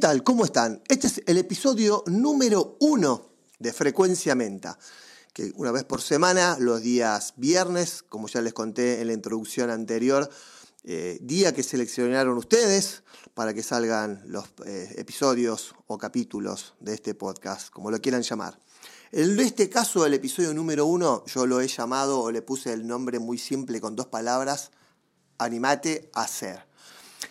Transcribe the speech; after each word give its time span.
tal? 0.00 0.24
¿Cómo 0.24 0.46
están? 0.46 0.82
Este 0.88 1.08
es 1.08 1.22
el 1.26 1.36
episodio 1.36 2.02
número 2.06 2.78
uno 2.80 3.32
de 3.58 3.70
Frecuencia 3.70 4.34
Menta, 4.34 4.78
que 5.34 5.52
una 5.56 5.72
vez 5.72 5.84
por 5.84 6.00
semana, 6.00 6.56
los 6.58 6.80
días 6.80 7.34
viernes, 7.36 8.02
como 8.08 8.26
ya 8.26 8.40
les 8.40 8.54
conté 8.54 9.02
en 9.02 9.08
la 9.08 9.12
introducción 9.12 9.68
anterior, 9.68 10.30
eh, 10.84 11.18
día 11.20 11.52
que 11.52 11.62
seleccionaron 11.62 12.38
ustedes 12.38 13.02
para 13.34 13.52
que 13.52 13.62
salgan 13.62 14.22
los 14.24 14.46
eh, 14.64 14.94
episodios 14.96 15.74
o 15.86 15.98
capítulos 15.98 16.72
de 16.80 16.94
este 16.94 17.14
podcast, 17.14 17.68
como 17.68 17.90
lo 17.90 18.00
quieran 18.00 18.22
llamar. 18.22 18.58
En 19.12 19.38
este 19.38 19.68
caso, 19.68 20.06
el 20.06 20.14
episodio 20.14 20.54
número 20.54 20.86
uno, 20.86 21.24
yo 21.26 21.46
lo 21.46 21.60
he 21.60 21.68
llamado 21.68 22.20
o 22.20 22.30
le 22.30 22.40
puse 22.40 22.72
el 22.72 22.86
nombre 22.86 23.18
muy 23.18 23.36
simple 23.36 23.82
con 23.82 23.96
dos 23.96 24.06
palabras, 24.06 24.70
animate 25.36 26.10
a 26.14 26.26
ser. 26.26 26.64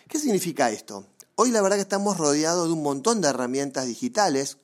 ¿Qué 0.08 0.20
significa 0.20 0.70
esto? 0.70 1.08
Hoy 1.42 1.52
la 1.52 1.62
verdad 1.62 1.78
que 1.78 1.84
estamos 1.84 2.18
rodeados 2.18 2.68
de 2.68 2.74
un 2.74 2.84
montón 2.84 3.22
de 3.22 3.30
herramientas 3.30 3.86
digitales, 3.86 4.58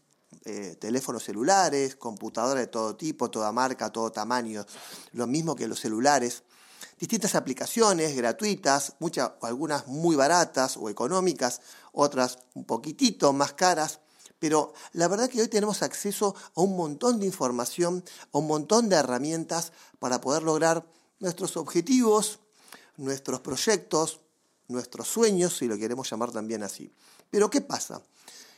eh, 0.44 0.76
teléfonos 0.77 1.23
celulares, 1.23 1.95
computadoras 1.95 2.66
de 2.66 2.68
todo 2.68 2.98
tipo, 2.98 3.32
toda 3.32 3.54
marca, 3.54 3.94
todo 3.94 4.12
tamaño, 4.12 4.66
lo 5.13 5.26
mismo 5.26 5.55
que 5.55 5.70
los 5.70 5.80
celulares, 5.80 6.44
distintas 6.99 7.35
aplicaciones 7.35 8.13
gratuitas, 8.18 8.96
muchas, 8.99 9.32
algunas 9.41 9.88
muy 9.88 10.18
baratas 10.18 10.76
o 10.76 10.90
económicas, 10.90 11.62
otras 11.94 12.40
un 12.55 12.66
poquitito 12.66 13.32
más 13.32 13.54
caras, 13.54 14.02
pero 14.38 14.73
la 14.91 15.07
verdad 15.07 15.30
que 15.30 15.41
hoy 15.41 15.48
tenemos 15.48 15.82
acceso 15.82 16.35
a 16.57 16.60
un 16.60 16.76
montón 16.76 17.21
de 17.21 17.26
información, 17.26 18.04
a 18.34 18.40
un 18.40 18.48
montón 18.48 18.90
de 18.90 18.98
herramientas 18.98 19.71
para 19.98 20.20
poder 20.20 20.44
lograr 20.44 20.85
nuestros 21.21 21.55
objetivos, 21.55 22.40
nuestros 22.98 23.40
proyectos, 23.40 24.20
nuestros 24.68 25.08
sueños, 25.08 25.58
si 25.58 25.68
lo 25.68 25.78
queremos 25.78 26.10
llamar 26.10 26.32
también 26.32 26.64
así. 26.64 26.92
Pero 27.30 27.50
¿qué 27.50 27.62
pasa? 27.62 28.02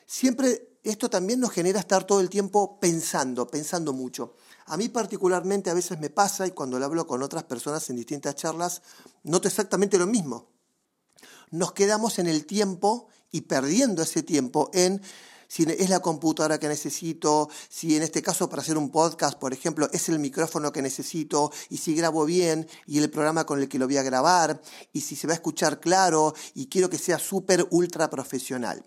Siempre 0.06 0.78
esto 0.84 1.10
también 1.10 1.40
nos 1.40 1.52
genera 1.52 1.80
estar 1.80 2.06
todo 2.06 2.22
el 2.22 2.30
tiempo 2.30 2.80
pensando, 2.80 3.48
pensando 3.48 3.92
mucho. 3.92 4.36
A 4.68 4.78
mí 4.78 4.88
particularmente 4.88 5.70
a 5.70 5.74
veces 5.74 6.00
me 6.00 6.10
pasa 6.10 6.48
y 6.48 6.52
cuando 6.52 6.80
lo 6.80 6.86
hablo 6.86 7.06
con 7.06 7.22
otras 7.24 7.44
personas 7.44 7.90
en 7.90 7.98
distintas 7.98 8.36
charlas, 8.36 8.82
noto 9.24 9.48
exactamente 9.48 9.98
lo 9.98 10.08
mismo. 10.08 10.50
Nos 11.52 11.74
quedamos 11.74 12.20
en 12.20 12.28
el 12.28 12.46
tiempo 12.46 13.08
y 13.32 13.42
perdiendo 13.42 14.02
ese 14.02 14.24
tiempo 14.24 14.70
en 14.74 15.02
si 15.48 15.64
es 15.64 15.90
la 15.90 16.00
computadora 16.00 16.60
que 16.60 16.68
necesito, 16.68 17.50
si 17.70 17.96
en 17.96 18.04
este 18.04 18.22
caso 18.22 18.50
para 18.50 18.62
hacer 18.62 18.78
un 18.78 18.90
podcast, 18.90 19.38
por 19.40 19.54
ejemplo, 19.54 19.90
es 19.92 20.10
el 20.10 20.20
micrófono 20.20 20.72
que 20.72 20.82
necesito, 20.82 21.52
y 21.70 21.78
si 21.78 21.96
grabo 21.96 22.26
bien, 22.26 22.68
y 22.86 22.98
el 23.00 23.10
programa 23.10 23.46
con 23.46 23.60
el 23.60 23.70
que 23.70 23.80
lo 23.80 23.88
voy 23.88 23.98
a 23.98 24.04
grabar, 24.04 24.62
y 24.94 25.02
si 25.02 25.16
se 25.16 25.28
va 25.28 25.34
a 25.34 25.36
escuchar 25.36 25.80
claro, 25.80 26.34
y 26.54 26.68
quiero 26.68 26.90
que 26.90 26.98
sea 26.98 27.20
súper, 27.20 27.68
ultra 27.72 28.10
profesional. 28.10 28.86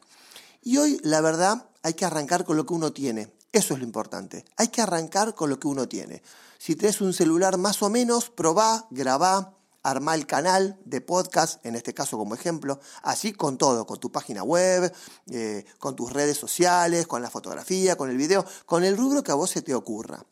Y 0.63 0.77
hoy, 0.77 1.01
la 1.03 1.21
verdad, 1.21 1.71
hay 1.83 1.95
que 1.95 2.05
arrancar 2.05 2.45
con 2.45 2.57
lo 2.57 2.67
que 2.67 2.75
uno 2.75 2.93
tiene. 2.93 3.33
Eso 3.53 3.75
es 3.75 3.81
lo 3.81 3.87
importante. 3.87 4.45
Hay 4.57 4.69
que 4.69 4.83
arrancar 4.83 5.35
con 5.35 5.51
lo 5.51 5.59
que 5.59 5.67
uno 5.67 5.89
tiene. 5.89 6.23
Si 6.59 6.77
tienes 6.77 7.01
un 7.01 7.13
celular 7.13 7.57
más 7.57 7.83
o 7.83 7.91
menos, 7.91 8.31
probá, 8.31 8.87
grabá, 8.91 9.57
armar 9.83 10.19
el 10.19 10.27
canal 10.27 10.79
de 10.85 11.01
podcast, 11.01 11.65
en 11.65 11.75
este 11.75 11.95
caso 11.95 12.19
como 12.19 12.35
ejemplo, 12.35 12.81
así 13.03 13.33
con 13.33 13.59
todo, 13.59 13.87
con 13.87 13.99
tu 13.99 14.13
página 14.13 14.43
web, 14.43 14.93
eh, 15.31 15.65
con 15.79 15.97
tus 15.97 16.13
redes 16.13 16.37
sociales, 16.37 17.07
con 17.07 17.23
la 17.23 17.31
fotografía, 17.31 17.97
con 17.97 18.11
el 18.11 18.17
video, 18.17 18.45
con 18.67 18.85
el 18.85 18.97
rubro 18.97 19.23
que 19.23 19.33
a 19.33 19.37
vos 19.37 19.51
se 19.51 19.63
te 19.63 19.75
ocurra. 19.75 20.25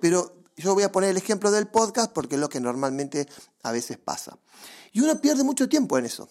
Pero 0.00 0.34
yo 0.56 0.74
voy 0.74 0.82
a 0.82 0.92
poner 0.92 1.10
el 1.10 1.16
ejemplo 1.16 1.50
del 1.50 1.68
podcast 1.68 2.12
porque 2.12 2.34
es 2.34 2.40
lo 2.40 2.48
que 2.48 2.60
normalmente 2.60 3.28
a 3.62 3.72
veces 3.72 3.98
pasa. 3.98 4.38
Y 4.92 5.00
uno 5.00 5.20
pierde 5.20 5.44
mucho 5.44 5.68
tiempo 5.68 5.98
en 5.98 6.06
eso. 6.06 6.28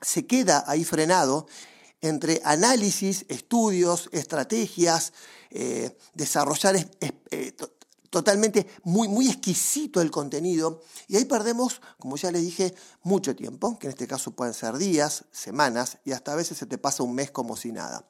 Se 0.00 0.26
queda 0.26 0.64
ahí 0.66 0.84
frenado 0.84 1.46
entre 2.00 2.40
análisis, 2.44 3.24
estudios, 3.28 4.08
estrategias, 4.12 5.12
eh, 5.50 5.96
desarrollar 6.14 6.74
eh, 6.76 7.52
totalmente 8.12 8.66
muy, 8.84 9.08
muy 9.08 9.26
exquisito 9.26 10.02
el 10.02 10.10
contenido 10.10 10.82
y 11.08 11.16
ahí 11.16 11.24
perdemos, 11.24 11.80
como 11.98 12.18
ya 12.18 12.30
le 12.30 12.40
dije, 12.40 12.74
mucho 13.02 13.34
tiempo, 13.34 13.78
que 13.78 13.86
en 13.86 13.92
este 13.92 14.06
caso 14.06 14.32
pueden 14.32 14.52
ser 14.52 14.76
días, 14.76 15.24
semanas 15.32 15.96
y 16.04 16.12
hasta 16.12 16.34
a 16.34 16.36
veces 16.36 16.58
se 16.58 16.66
te 16.66 16.76
pasa 16.76 17.02
un 17.04 17.14
mes 17.14 17.30
como 17.30 17.56
si 17.56 17.72
nada. 17.72 18.06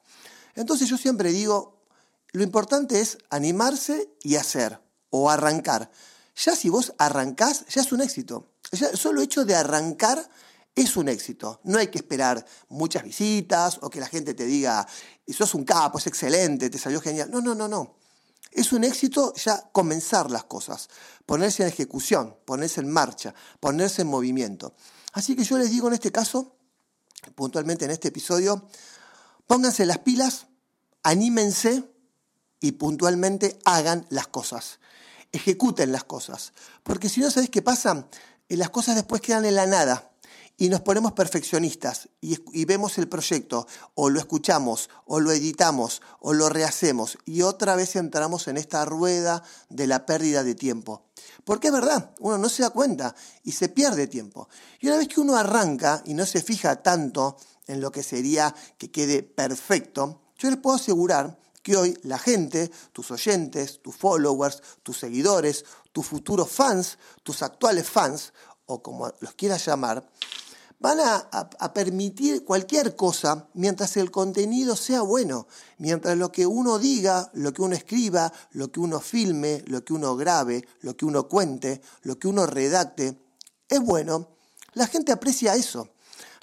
Entonces 0.55 0.89
yo 0.89 0.97
siempre 0.97 1.31
digo, 1.31 1.85
lo 2.33 2.43
importante 2.43 2.99
es 2.99 3.17
animarse 3.29 4.09
y 4.23 4.35
hacer 4.35 4.81
o 5.09 5.29
arrancar. 5.29 5.89
Ya 6.35 6.53
si 6.53 6.67
vos 6.67 6.93
arrancás, 6.97 7.65
ya 7.69 7.81
es 7.81 7.93
un 7.93 8.01
éxito. 8.01 8.51
Solo 8.95 9.21
hecho 9.21 9.45
de 9.45 9.55
arrancar 9.55 10.29
es 10.75 10.97
un 10.97 11.07
éxito. 11.07 11.61
No 11.63 11.77
hay 11.77 11.87
que 11.87 11.99
esperar 11.99 12.45
muchas 12.67 13.03
visitas 13.03 13.79
o 13.81 13.89
que 13.89 14.01
la 14.01 14.07
gente 14.07 14.33
te 14.33 14.45
diga, 14.45 14.85
sos 15.29 15.55
un 15.55 15.63
capo, 15.63 15.97
es 15.97 16.07
excelente, 16.07 16.69
te 16.69 16.77
salió 16.77 16.99
genial. 16.99 17.31
No, 17.31 17.39
no, 17.39 17.55
no, 17.55 17.69
no. 17.69 18.02
Es 18.55 18.71
un 18.71 18.83
éxito 18.83 19.33
ya 19.33 19.69
comenzar 19.71 20.29
las 20.29 20.43
cosas, 20.43 20.89
ponerse 21.25 21.63
en 21.63 21.69
ejecución, 21.69 22.35
ponerse 22.45 22.81
en 22.81 22.91
marcha, 22.91 23.33
ponerse 23.59 24.03
en 24.03 24.07
movimiento. 24.07 24.75
Así 25.13 25.35
que 25.35 25.43
yo 25.43 25.57
les 25.57 25.71
digo 25.71 25.87
en 25.87 25.95
este 25.95 26.11
caso, 26.11 26.55
puntualmente 27.35 27.85
en 27.85 27.91
este 27.91 28.09
episodio, 28.09 28.67
pónganse 29.47 29.85
las 29.85 29.99
pilas, 29.99 30.47
anímense 31.01 31.83
y 32.59 32.73
puntualmente 32.73 33.59
hagan 33.65 34.05
las 34.09 34.27
cosas. 34.27 34.79
Ejecuten 35.31 35.91
las 35.91 36.03
cosas. 36.03 36.53
Porque 36.83 37.09
si 37.09 37.19
no, 37.19 37.31
¿sabes 37.31 37.49
qué 37.49 37.61
pasa? 37.61 38.07
Eh, 38.49 38.57
las 38.57 38.69
cosas 38.69 38.95
después 38.95 39.21
quedan 39.21 39.45
en 39.45 39.55
la 39.55 39.65
nada 39.65 40.12
y 40.57 40.69
nos 40.69 40.81
ponemos 40.81 41.13
perfeccionistas 41.13 42.09
y, 42.21 42.65
vemos 42.65 42.97
el 42.97 43.09
proyecto, 43.09 43.67
o 43.95 44.09
lo 44.09 44.19
escuchamos, 44.19 44.89
o 45.05 45.19
lo 45.19 45.31
editamos, 45.31 46.01
o 46.19 46.33
lo 46.33 46.47
rehacemos, 46.49 47.17
y 47.25 47.41
otra 47.41 47.75
vez 47.75 47.95
entramos 47.95 48.47
en 48.47 48.57
esta 48.57 48.85
rueda 48.85 49.43
de 49.69 49.87
la 49.87 50.05
pérdida 50.05 50.43
de 50.43 50.55
tiempo. 50.55 51.05
Porque 51.43 51.67
es 51.67 51.73
verdad, 51.73 52.13
uno 52.19 52.37
no 52.37 52.49
se 52.49 52.63
da 52.63 52.69
cuenta 52.69 53.15
y 53.43 53.51
se 53.51 53.69
pierde 53.69 54.07
tiempo. 54.07 54.47
Y 54.79 54.87
una 54.87 54.97
vez 54.97 55.07
que 55.07 55.19
uno 55.19 55.35
arranca 55.35 56.01
y 56.05 56.13
no 56.13 56.25
se 56.25 56.41
fija 56.41 56.81
tanto 56.81 57.37
en 57.67 57.81
lo 57.81 57.91
que 57.91 58.03
sería 58.03 58.53
que 58.77 58.91
quede 58.91 59.23
perfecto, 59.23 60.21
yo 60.37 60.49
les 60.49 60.59
puedo 60.59 60.75
asegurar 60.75 61.37
que 61.61 61.77
hoy 61.77 61.97
la 62.03 62.19
gente, 62.19 62.69
tus 62.91 63.09
oyentes, 63.11 63.81
tus 63.81 63.95
followers, 63.95 64.61
tus 64.83 64.99
seguidores, 64.99 65.65
tus 65.91 66.05
futuros 66.05 66.49
fans, 66.49 66.97
tus 67.23 67.41
actuales 67.41 67.89
fans, 67.89 68.33
o 68.65 68.81
como 68.81 69.11
los 69.19 69.33
quieras 69.33 69.65
llamar, 69.65 70.09
van 70.79 70.99
a, 70.99 71.73
permitir 71.73 72.43
cualquier 72.43 72.95
cosa 72.95 73.47
mientras 73.53 73.95
el 73.97 74.11
contenido 74.11 74.75
sea 74.75 75.01
bueno, 75.01 75.47
mientras 75.77 76.17
lo 76.17 76.31
que 76.31 76.45
uno 76.45 76.77
diga, 76.77 77.31
lo 77.33 77.53
que 77.53 77.61
uno 77.61 77.75
escriba, 77.75 78.33
lo 78.51 78.71
que 78.71 78.79
uno 78.79 78.99
filme, 78.99 79.63
lo 79.67 79.83
que 79.85 79.93
uno 79.93 80.15
grabe, 80.15 80.67
lo 80.81 80.97
que 80.97 81.05
uno 81.05 81.27
cuente, 81.27 81.81
lo 82.01 82.19
que 82.19 82.27
uno 82.27 82.45
redacte, 82.45 83.17
es 83.69 83.79
bueno, 83.79 84.27
la 84.73 84.87
gente 84.87 85.11
aprecia 85.11 85.55
eso. 85.55 85.89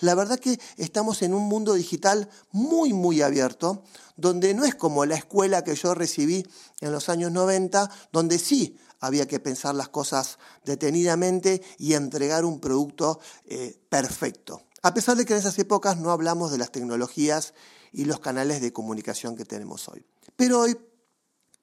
La 0.00 0.14
verdad 0.14 0.38
que 0.38 0.58
estamos 0.76 1.22
en 1.22 1.34
un 1.34 1.42
mundo 1.42 1.74
digital 1.74 2.28
muy, 2.52 2.92
muy 2.92 3.22
abierto, 3.22 3.82
donde 4.16 4.54
no 4.54 4.64
es 4.64 4.74
como 4.74 5.04
la 5.04 5.16
escuela 5.16 5.62
que 5.62 5.74
yo 5.74 5.94
recibí 5.94 6.46
en 6.80 6.92
los 6.92 7.08
años 7.08 7.30
90, 7.32 7.90
donde 8.12 8.38
sí 8.38 8.78
había 9.00 9.26
que 9.26 9.40
pensar 9.40 9.74
las 9.74 9.88
cosas 9.88 10.38
detenidamente 10.64 11.62
y 11.78 11.94
entregar 11.94 12.44
un 12.44 12.60
producto 12.60 13.20
eh, 13.46 13.78
perfecto. 13.88 14.62
A 14.82 14.94
pesar 14.94 15.16
de 15.16 15.24
que 15.24 15.34
en 15.34 15.38
esas 15.38 15.58
épocas 15.58 15.98
no 15.98 16.10
hablamos 16.10 16.50
de 16.50 16.58
las 16.58 16.72
tecnologías 16.72 17.54
y 17.92 18.04
los 18.04 18.20
canales 18.20 18.60
de 18.60 18.72
comunicación 18.72 19.36
que 19.36 19.44
tenemos 19.44 19.88
hoy. 19.88 20.04
Pero 20.36 20.60
hoy 20.60 20.78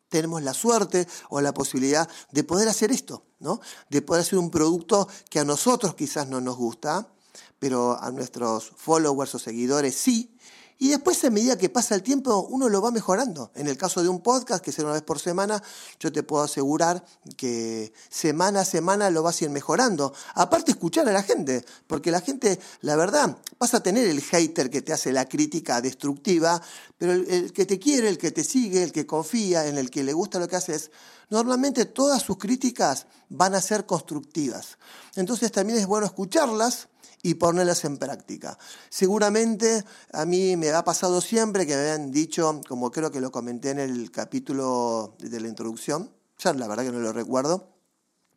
tenemos 0.10 0.42
la 0.42 0.54
suerte 0.54 1.08
o 1.30 1.42
la 1.42 1.54
posibilidad 1.54 2.08
de 2.32 2.44
poder 2.44 2.70
hacer 2.70 2.92
esto, 2.92 3.26
¿no? 3.40 3.60
De 3.90 4.02
poder 4.02 4.22
hacer 4.22 4.40
un 4.40 4.52
producto 4.52 5.08
que 5.30 5.40
a 5.40 5.46
nosotros 5.46 5.96
quizás 5.96 6.28
no 6.28 6.42
nos 6.42 6.58
gusta, 6.58 7.12
pero 7.60 8.02
a 8.02 8.12
nuestros 8.12 8.72
followers 8.76 9.36
o 9.36 9.40
seguidores 9.40 9.96
sí, 9.96 10.38
y 10.80 10.90
después, 10.90 11.24
a 11.24 11.32
medida 11.32 11.58
que 11.58 11.70
pasa 11.70 11.96
el 11.96 12.04
tiempo, 12.04 12.48
uno 12.52 12.70
lo 12.70 12.82
va 12.82 12.92
mejorando. 12.92 13.50
En 13.56 13.68
el 13.68 13.78
caso 13.78 14.04
de 14.04 14.10
un 14.10 14.22
podcast, 14.22 14.64
que 14.64 14.72
será 14.72 14.90
una 14.90 14.94
vez 14.94 15.02
por 15.02 15.18
semana, 15.18 15.62
yo 16.00 16.12
te 16.12 16.22
puedo 16.22 16.44
asegurar 16.44 17.04
que 17.36 17.92
semana 18.10 18.60
a 18.60 18.66
semana 18.66 19.10
lo 19.10 19.24
vas 19.24 19.42
a 19.42 19.46
ir 19.46 19.50
mejorando. 19.50 20.14
Aparte, 20.36 20.72
escuchar 20.72 21.10
a 21.10 21.12
la 21.12 21.24
gente, 21.24 21.66
porque 21.88 22.12
la 22.12 22.22
gente, 22.22 22.60
la 22.82 22.96
verdad, 22.96 23.38
vas 23.58 23.74
a 23.74 23.82
tener 23.82 24.08
el 24.08 24.22
hater 24.22 24.70
que 24.70 24.84
te 24.84 24.94
hace 24.94 25.12
la 25.12 25.28
crítica 25.28 25.82
destructiva, 25.82 26.62
pero 27.00 27.14
el, 27.14 27.52
que 27.54 27.66
te 27.66 27.80
quiere, 27.80 28.08
el 28.08 28.20
que 28.20 28.30
te 28.30 28.44
sigue, 28.44 28.84
el 28.84 28.92
que 28.92 29.08
confía, 29.08 29.66
en 29.66 29.80
el 29.80 29.90
que 29.90 30.04
le 30.04 30.14
gusta 30.14 30.38
lo 30.38 30.48
que 30.48 30.58
haces, 30.58 30.92
normalmente 31.32 31.86
todas 31.86 32.22
sus 32.22 32.38
críticas 32.38 33.08
van 33.30 33.56
a 33.56 33.62
ser 33.62 33.88
constructivas. 33.88 34.78
Entonces, 35.16 35.52
también 35.52 35.80
es 35.80 35.88
bueno 35.88 36.06
escucharlas 36.06 36.88
y 37.24 37.36
ponerlas 37.36 37.84
en 37.86 37.98
práctica. 37.98 38.58
Seguramente 38.90 39.84
a 40.14 40.26
mí 40.26 40.56
me 40.56 40.70
ha 40.72 40.84
pasado 40.84 41.22
siempre 41.22 41.66
que 41.66 41.76
me 41.76 41.92
han 41.92 42.12
dicho, 42.12 42.62
como 42.68 42.92
creo 42.92 43.12
que 43.12 43.22
lo 43.22 43.32
comenté 43.32 43.72
en 43.72 43.80
el 43.80 44.12
capítulo 44.12 45.16
de 45.20 45.40
la 45.40 45.48
introducción, 45.48 46.12
ya 46.38 46.54
la 46.54 46.68
verdad 46.68 46.84
que 46.86 46.92
no 46.92 47.00
lo 47.00 47.14
recuerdo, 47.14 47.70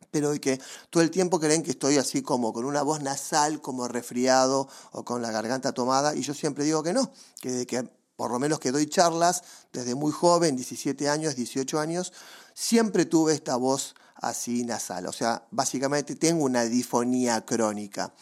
pero 0.09 0.33
que 0.41 0.59
todo 0.89 1.03
el 1.03 1.11
tiempo 1.11 1.39
creen 1.39 1.63
que 1.63 1.71
estoy 1.71 1.97
así 1.97 2.21
como 2.21 2.51
con 2.51 2.65
una 2.65 2.81
voz 2.81 3.01
nasal, 3.01 3.61
como 3.61 3.87
resfriado 3.87 4.67
o 4.91 5.05
con 5.05 5.21
la 5.21 5.31
garganta 5.31 5.71
tomada, 5.71 6.15
y 6.15 6.21
yo 6.21 6.33
siempre 6.33 6.65
digo 6.65 6.83
que 6.83 6.93
no, 6.93 7.11
que, 7.39 7.65
que 7.65 7.89
por 8.15 8.31
lo 8.31 8.39
menos 8.39 8.59
que 8.59 8.71
doy 8.71 8.87
charlas 8.87 9.43
desde 9.71 9.95
muy 9.95 10.11
joven, 10.11 10.55
17 10.55 11.09
años, 11.09 11.35
18 11.35 11.79
años, 11.79 12.13
siempre 12.53 13.05
tuve 13.05 13.33
esta 13.33 13.55
voz 13.55 13.95
así 14.15 14.63
nasal. 14.63 15.07
O 15.07 15.11
sea, 15.11 15.47
básicamente 15.51 16.15
tengo 16.15 16.43
una 16.45 16.63
difonía 16.65 17.43
crónica. 17.45 18.13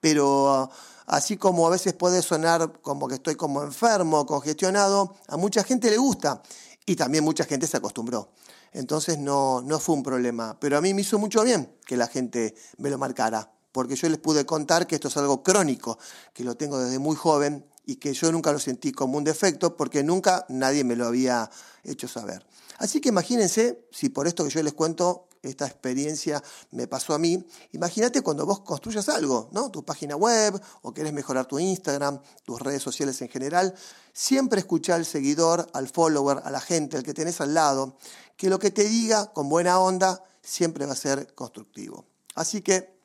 Pero 0.00 0.70
así 1.06 1.36
como 1.36 1.66
a 1.66 1.70
veces 1.70 1.94
puede 1.94 2.22
sonar 2.22 2.80
como 2.80 3.08
que 3.08 3.14
estoy 3.14 3.34
como 3.34 3.62
enfermo, 3.62 4.26
congestionado, 4.26 5.14
a 5.26 5.36
mucha 5.36 5.64
gente 5.64 5.90
le 5.90 5.96
gusta 5.96 6.42
y 6.86 6.96
también 6.96 7.24
mucha 7.24 7.44
gente 7.44 7.66
se 7.66 7.76
acostumbró. 7.76 8.32
Entonces 8.72 9.18
no, 9.18 9.62
no 9.62 9.78
fue 9.78 9.94
un 9.94 10.02
problema. 10.02 10.58
Pero 10.60 10.76
a 10.76 10.80
mí 10.80 10.94
me 10.94 11.02
hizo 11.02 11.18
mucho 11.18 11.42
bien 11.42 11.74
que 11.86 11.96
la 11.96 12.06
gente 12.06 12.54
me 12.76 12.90
lo 12.90 12.98
marcara, 12.98 13.52
porque 13.72 13.96
yo 13.96 14.08
les 14.08 14.18
pude 14.18 14.44
contar 14.46 14.86
que 14.86 14.94
esto 14.94 15.08
es 15.08 15.16
algo 15.16 15.42
crónico, 15.42 15.98
que 16.32 16.44
lo 16.44 16.56
tengo 16.56 16.78
desde 16.78 16.98
muy 16.98 17.16
joven 17.16 17.66
y 17.86 17.96
que 17.96 18.12
yo 18.12 18.30
nunca 18.30 18.52
lo 18.52 18.58
sentí 18.58 18.92
como 18.92 19.16
un 19.16 19.24
defecto 19.24 19.76
porque 19.76 20.02
nunca 20.02 20.44
nadie 20.48 20.84
me 20.84 20.94
lo 20.96 21.06
había 21.06 21.50
hecho 21.84 22.06
saber. 22.06 22.44
Así 22.78 23.00
que 23.00 23.08
imagínense 23.08 23.86
si 23.90 24.10
por 24.10 24.26
esto 24.26 24.44
que 24.44 24.50
yo 24.50 24.62
les 24.62 24.74
cuento 24.74 25.27
esta 25.42 25.66
experiencia 25.66 26.42
me 26.70 26.86
pasó 26.86 27.14
a 27.14 27.18
mí. 27.18 27.44
Imagínate 27.72 28.22
cuando 28.22 28.46
vos 28.46 28.60
construyas 28.60 29.08
algo, 29.08 29.48
¿no? 29.52 29.70
Tu 29.70 29.84
página 29.84 30.16
web 30.16 30.60
o 30.82 30.92
querés 30.92 31.12
mejorar 31.12 31.46
tu 31.46 31.58
Instagram, 31.58 32.20
tus 32.44 32.60
redes 32.60 32.82
sociales 32.82 33.20
en 33.22 33.28
general, 33.28 33.74
siempre 34.12 34.60
escucha 34.60 34.94
al 34.94 35.04
seguidor, 35.06 35.68
al 35.72 35.88
follower, 35.88 36.40
a 36.44 36.50
la 36.50 36.60
gente, 36.60 36.96
al 36.96 37.02
que 37.02 37.14
tenés 37.14 37.40
al 37.40 37.54
lado, 37.54 37.96
que 38.36 38.50
lo 38.50 38.58
que 38.58 38.70
te 38.70 38.84
diga 38.84 39.32
con 39.32 39.48
buena 39.48 39.78
onda 39.78 40.24
siempre 40.42 40.86
va 40.86 40.92
a 40.92 40.96
ser 40.96 41.34
constructivo. 41.34 42.06
Así 42.34 42.62
que, 42.62 42.98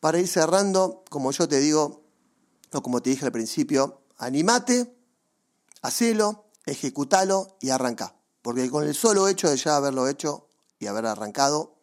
para 0.00 0.18
ir 0.18 0.28
cerrando, 0.28 1.04
como 1.10 1.30
yo 1.32 1.48
te 1.48 1.58
digo, 1.58 2.02
o 2.72 2.82
como 2.82 3.00
te 3.00 3.10
dije 3.10 3.24
al 3.24 3.32
principio, 3.32 4.02
animate, 4.18 4.94
hacelo, 5.82 6.46
ejecutalo 6.66 7.56
y 7.60 7.70
arranca. 7.70 8.14
Porque 8.42 8.70
con 8.70 8.86
el 8.86 8.94
solo 8.94 9.28
hecho 9.28 9.48
de 9.48 9.56
ya 9.56 9.76
haberlo 9.76 10.08
hecho, 10.08 10.47
y 10.78 10.86
haber 10.86 11.06
arrancado, 11.06 11.76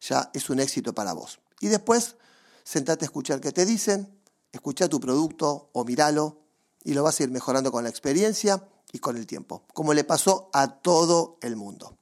ya 0.00 0.30
es 0.34 0.50
un 0.50 0.60
éxito 0.60 0.94
para 0.94 1.12
vos. 1.12 1.40
Y 1.60 1.68
después, 1.68 2.16
sentate 2.64 3.04
a 3.04 3.06
escuchar 3.06 3.40
qué 3.40 3.52
te 3.52 3.66
dicen, 3.66 4.20
escucha 4.52 4.88
tu 4.88 5.00
producto 5.00 5.70
o 5.72 5.84
míralo 5.84 6.38
y 6.84 6.94
lo 6.94 7.02
vas 7.02 7.18
a 7.20 7.24
ir 7.24 7.30
mejorando 7.30 7.72
con 7.72 7.84
la 7.84 7.90
experiencia 7.90 8.66
y 8.92 8.98
con 8.98 9.16
el 9.16 9.26
tiempo, 9.26 9.64
como 9.74 9.94
le 9.94 10.04
pasó 10.04 10.50
a 10.52 10.80
todo 10.80 11.38
el 11.42 11.56
mundo. 11.56 11.96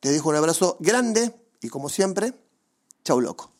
Te 0.00 0.10
dejo 0.10 0.30
un 0.30 0.36
abrazo 0.36 0.76
grande 0.80 1.34
y 1.60 1.68
como 1.68 1.88
siempre, 1.88 2.34
chau 3.04 3.20
loco. 3.20 3.50